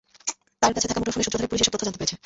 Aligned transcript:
তাঁর 0.61 0.71
কাছে 0.75 0.87
থাকা 0.89 0.99
মুঠোফোনের 1.01 1.25
সূত্র 1.25 1.39
ধরে 1.39 1.49
পুলিশ 1.51 1.61
এসব 1.63 1.71
তথ্য 1.73 1.85
জানতে 1.87 1.99
পেরেছে। 1.99 2.15